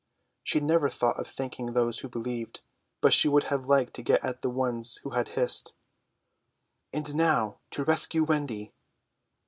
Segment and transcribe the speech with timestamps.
[0.41, 2.61] She never thought of thanking those who believed,
[3.01, 5.75] but she would have liked to get at the ones who had hissed.
[6.91, 8.73] "And now to rescue Wendy!"